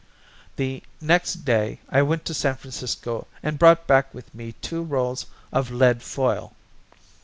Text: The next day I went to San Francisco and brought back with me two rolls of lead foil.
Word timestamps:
The 0.55 0.81
next 0.99 1.45
day 1.45 1.79
I 1.87 2.01
went 2.01 2.25
to 2.25 2.33
San 2.33 2.55
Francisco 2.55 3.27
and 3.43 3.59
brought 3.59 3.85
back 3.85 4.11
with 4.15 4.33
me 4.33 4.53
two 4.53 4.81
rolls 4.81 5.27
of 5.53 5.69
lead 5.69 6.01
foil. 6.01 6.55